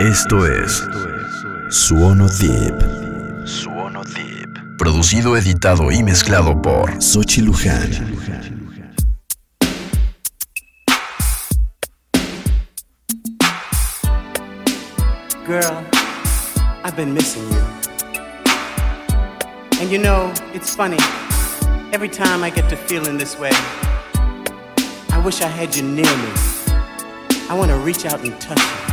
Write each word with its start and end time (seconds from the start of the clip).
Esto 0.00 0.46
es 0.46 0.82
Suono 1.68 2.26
Deep. 2.26 3.46
Suono 3.46 4.02
Deep. 4.02 4.48
Producido, 4.78 5.36
editado 5.36 5.92
y 5.92 6.02
mezclado 6.02 6.60
por 6.62 7.02
Xochitl 7.02 7.44
Luján. 7.44 7.90
Girl, 15.46 15.84
I've 16.82 16.96
been 16.96 17.12
missing 17.12 17.46
you. 17.50 17.62
And 19.82 19.90
you 19.90 19.98
know, 19.98 20.32
it's 20.54 20.74
funny. 20.74 20.96
Every 21.92 22.08
time 22.08 22.42
I 22.42 22.48
get 22.48 22.70
to 22.70 22.76
feeling 22.76 23.18
this 23.18 23.38
way, 23.38 23.52
I 25.12 25.20
wish 25.22 25.42
I 25.42 25.48
had 25.48 25.76
you 25.76 25.82
near 25.82 26.16
me. 26.16 26.32
I 27.50 27.54
want 27.54 27.70
to 27.70 27.76
reach 27.76 28.06
out 28.06 28.24
and 28.24 28.40
touch 28.40 28.58
you. 28.58 28.89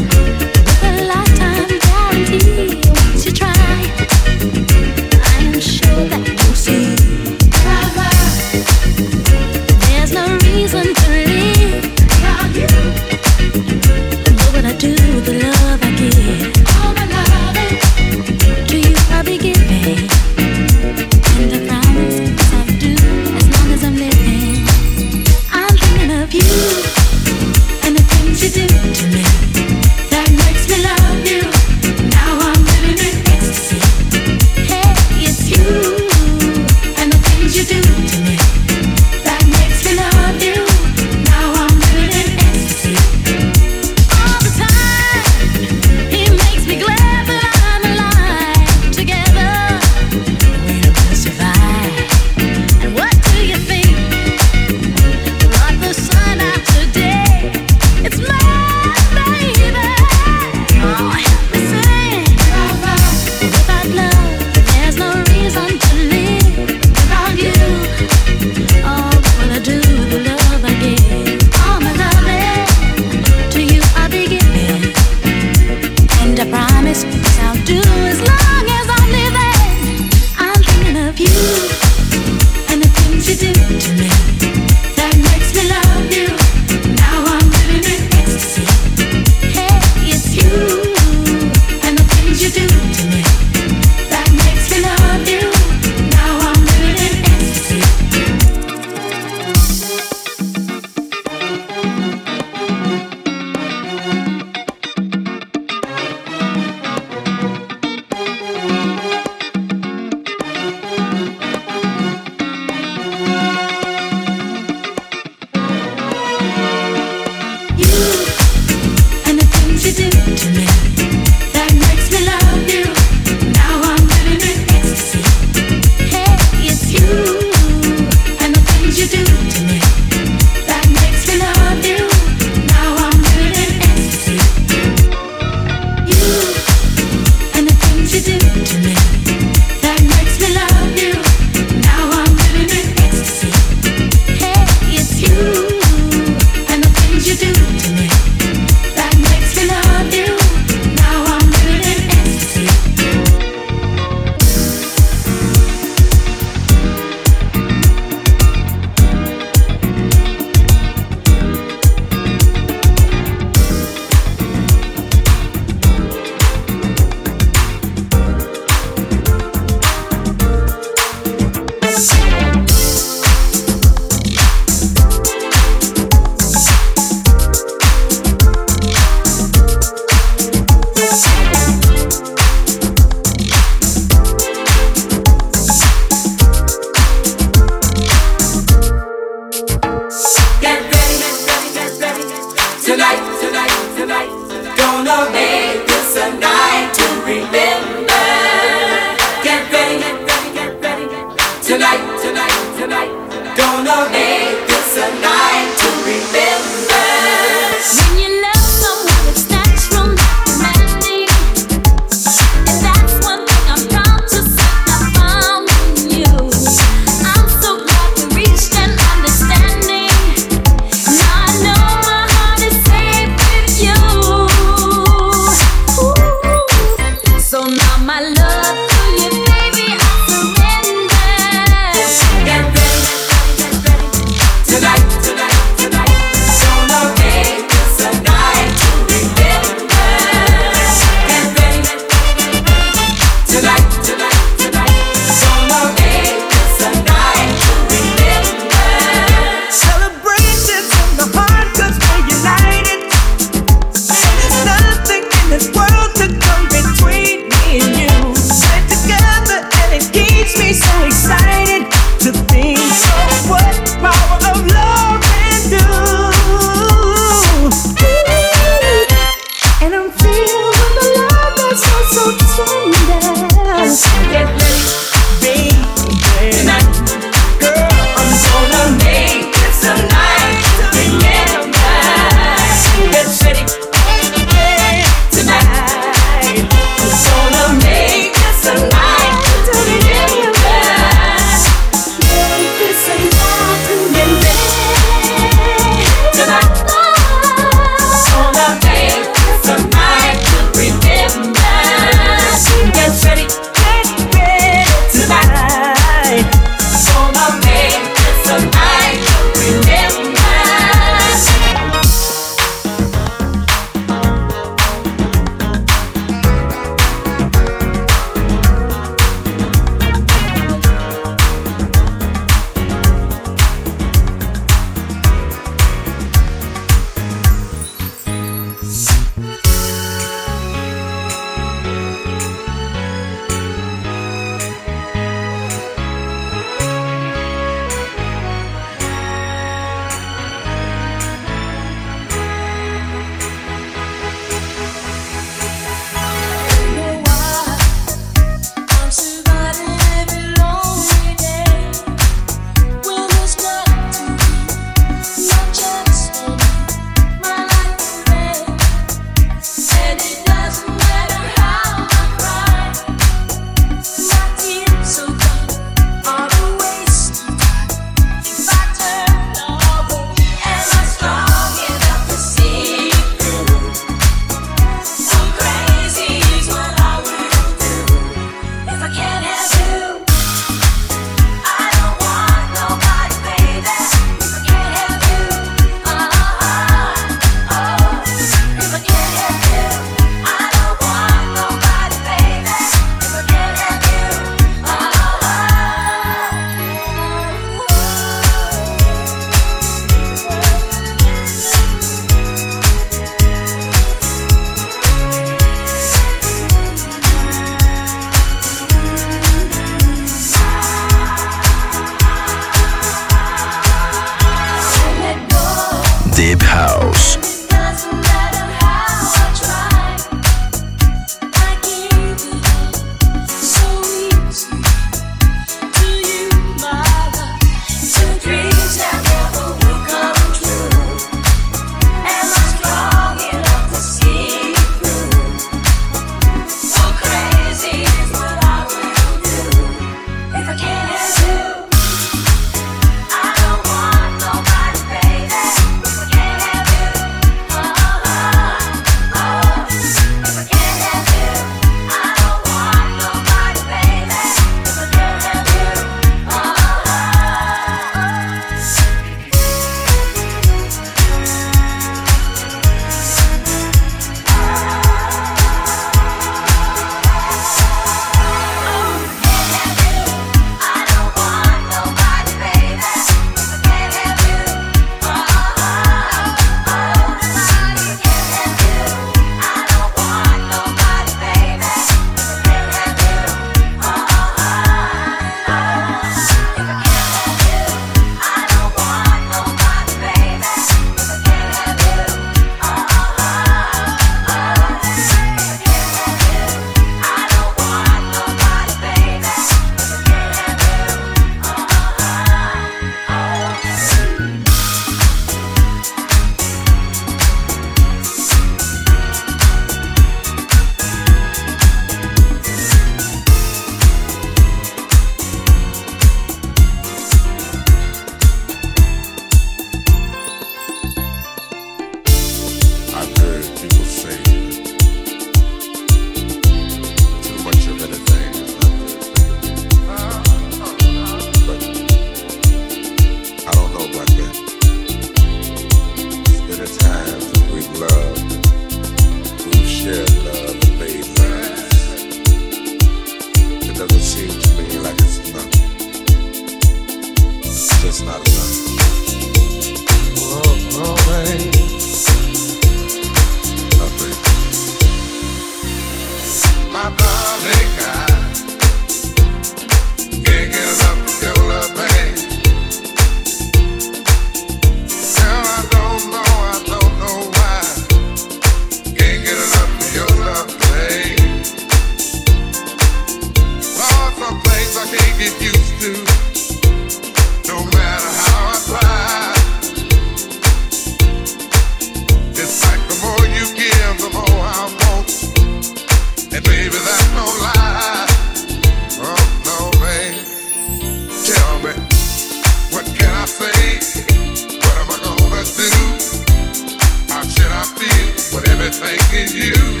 everything 598.88 599.54
you. 599.54 600.00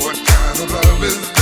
What 0.00 0.16
kind 0.26 0.58
of 0.58 0.70
love 0.72 1.04
is 1.04 1.37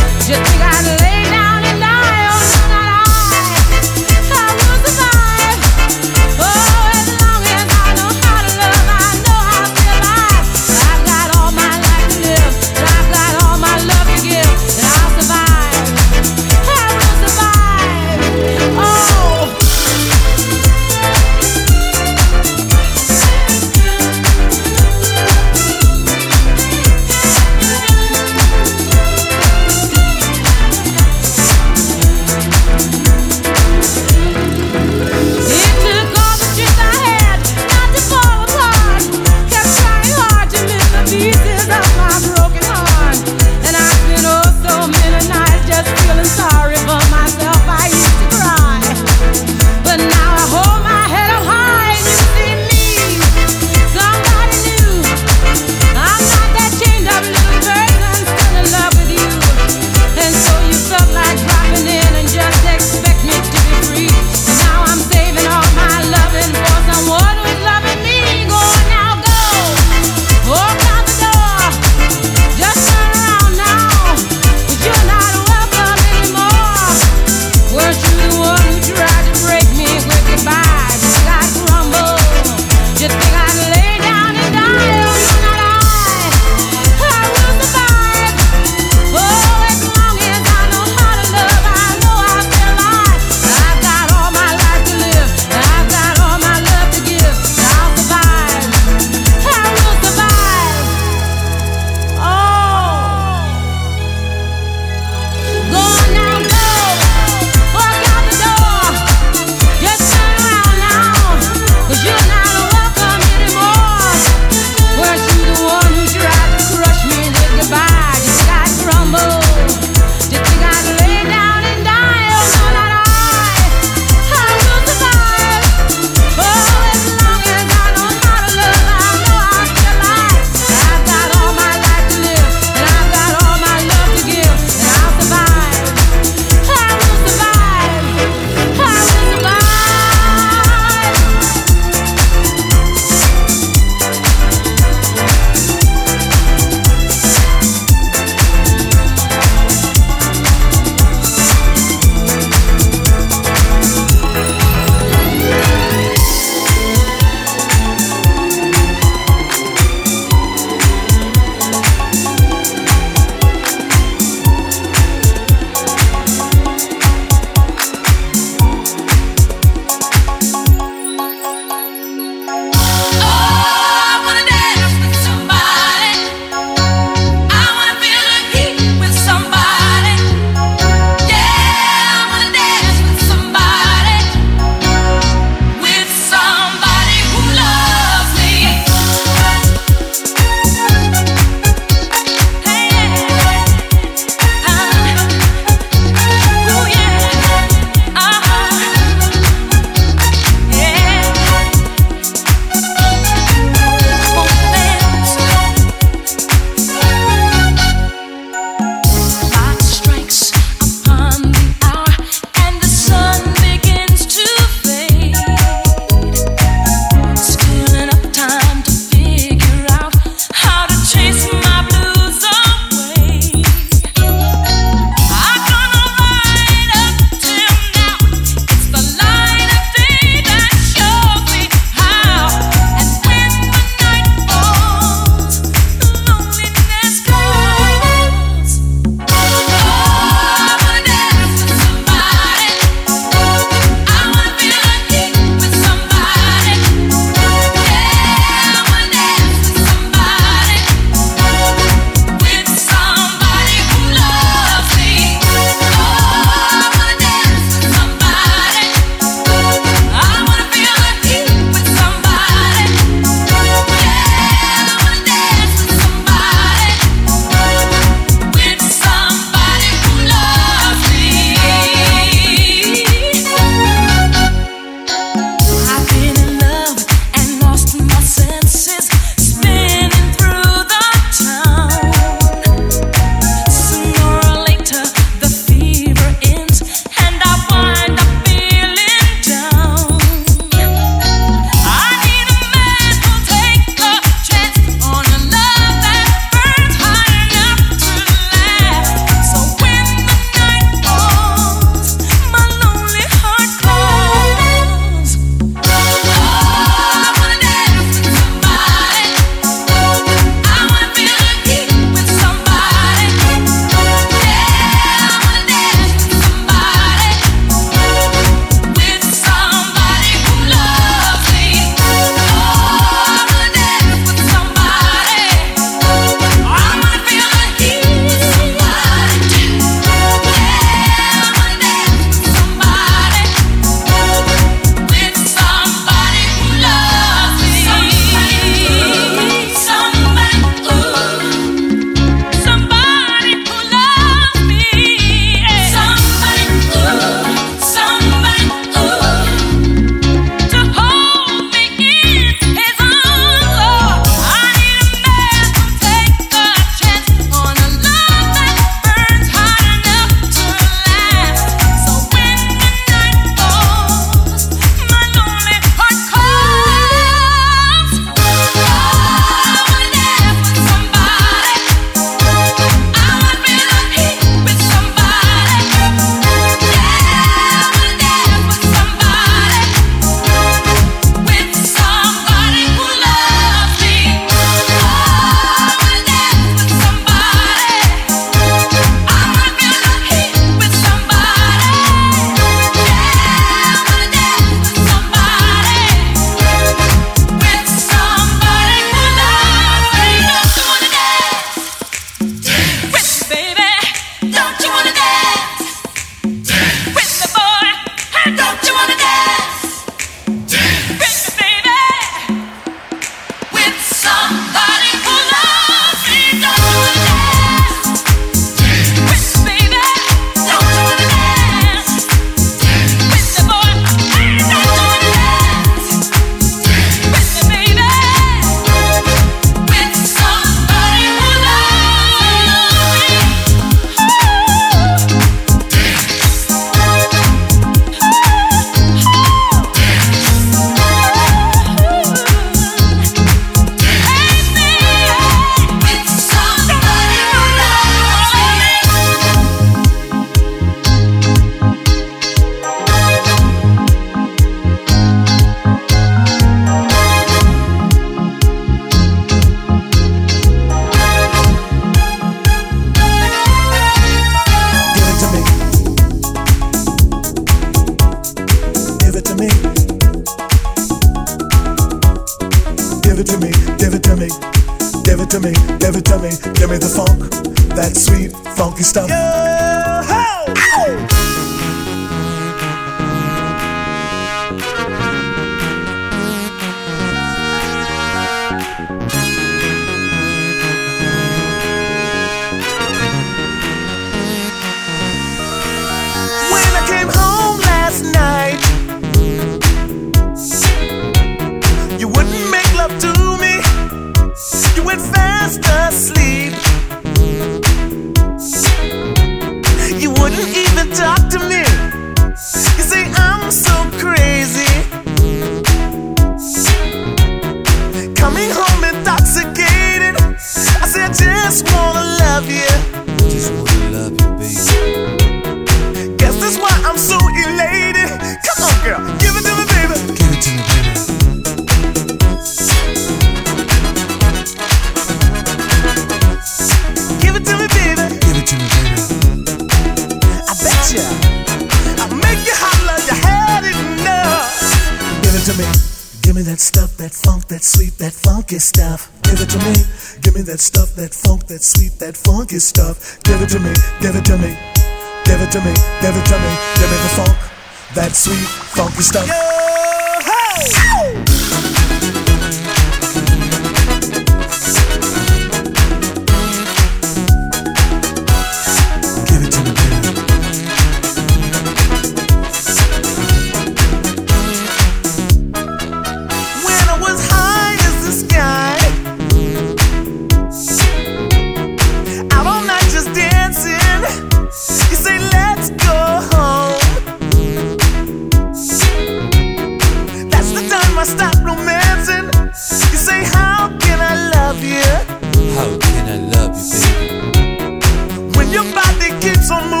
Your 598.71 598.85
body 598.93 599.37
keeps 599.41 599.69
on 599.69 599.89
moving. 599.89 600.00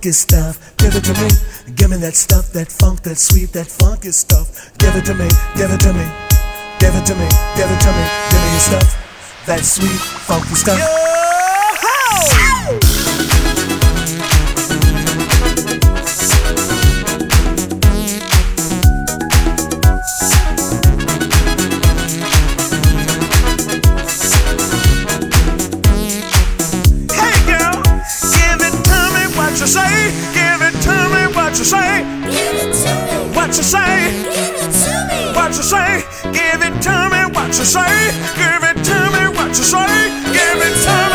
funky 0.00 0.12
stuff. 0.12 0.76
Give 0.78 0.96
it 0.96 1.04
to 1.04 1.12
me. 1.12 1.28
Give 1.76 1.90
me 1.90 1.98
that 1.98 2.14
stuff, 2.14 2.52
that 2.52 2.72
funk, 2.72 3.02
that 3.02 3.18
sweet, 3.18 3.52
that 3.52 3.66
funky 3.66 4.12
stuff. 4.12 4.72
Give 4.78 4.96
it 4.96 5.04
to 5.04 5.14
me. 5.14 5.28
Give 5.56 5.70
it 5.70 5.80
to 5.80 5.92
me. 5.92 6.06
Give 6.78 6.94
it 6.94 7.04
to 7.04 7.14
me. 7.14 7.28
Give 7.54 7.68
it 7.68 7.80
to 7.84 7.92
me. 7.92 8.08
Give 8.30 8.40
me 8.40 8.50
your 8.50 8.60
stuff. 8.60 8.96
That 9.44 9.62
sweet, 9.62 10.00
funky 10.24 10.54
stuff. 10.54 10.78
Yo-ho! 10.78 11.80
say? 33.70 34.10
Give 34.34 34.62
it 34.66 34.72
to 34.82 34.94
me. 35.08 35.20
What 35.36 35.50
you 35.56 35.62
say? 35.62 36.02
Give 36.34 36.60
it 36.68 36.82
to 36.86 36.94
me. 37.12 37.20
What 37.34 37.48
you 37.58 37.64
say? 37.74 37.94
Give 38.40 38.62
it 38.70 38.78
to 38.88 38.98
me. 39.14 39.22
What 39.36 39.48
you 39.48 39.64
say? 39.72 39.86
Give 40.34 40.60
it 40.66 40.74
to 40.84 40.94
me. 41.04 41.09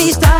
pista 0.00 0.39